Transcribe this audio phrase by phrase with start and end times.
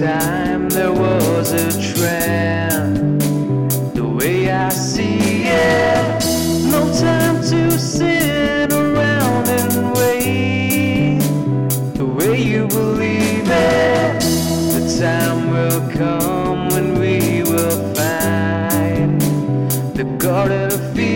[0.00, 3.20] time there was a trend.
[3.94, 6.24] The way I see it,
[6.70, 11.20] no time to sit around and wait.
[11.94, 14.20] The way you believe it,
[14.74, 19.20] the time will come when we will find
[19.94, 21.13] the garden of Eden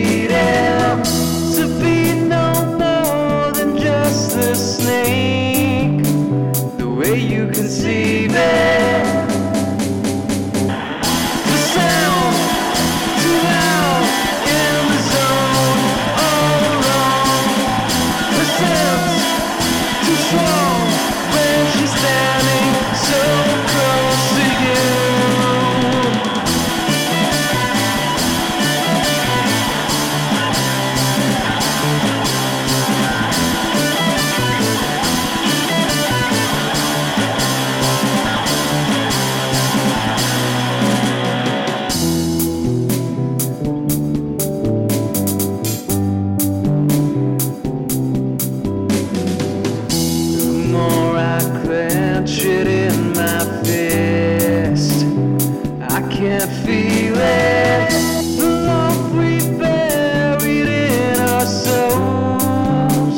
[56.28, 57.88] Can't feel it.
[58.36, 63.16] The love we buried in our souls.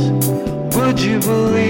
[0.77, 1.70] Would you believe?